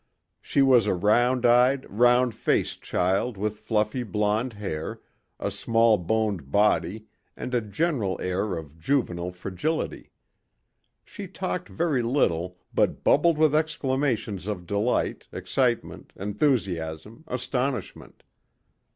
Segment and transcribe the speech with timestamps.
[0.41, 4.99] She was a round eyed, round faced child with fluffy blonde hair,
[5.39, 7.05] a small boned body
[7.37, 10.09] and a general air of juvenile fragility.
[11.05, 18.23] She talked very little but bubbled with exclamations of delight, excitement, enthusiasm, astonishment.